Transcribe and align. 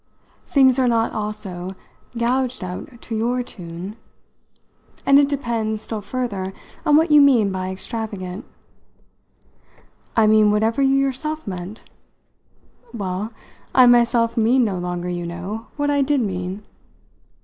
Things 0.47 0.79
are 0.79 0.87
not, 0.87 1.13
also, 1.13 1.69
gouged 2.17 2.63
out 2.63 2.99
to 3.03 3.15
your 3.15 3.43
tune, 3.43 3.97
and 5.05 5.19
it 5.19 5.29
depends, 5.29 5.83
still 5.83 6.01
further, 6.01 6.53
on 6.87 6.95
what 6.95 7.11
you 7.11 7.21
mean 7.21 7.51
by 7.51 7.69
'extravagant.'" 7.69 8.43
"I 10.15 10.25
mean 10.25 10.49
whatever 10.49 10.81
you 10.81 10.95
yourself 10.95 11.45
meant." 11.45 11.83
"Well, 12.91 13.31
I 13.75 13.85
myself 13.85 14.35
mean 14.37 14.63
no 14.65 14.79
longer, 14.79 15.07
you 15.07 15.27
know, 15.27 15.67
what 15.77 15.91
I 15.91 16.01
did 16.01 16.21
mean." 16.21 16.63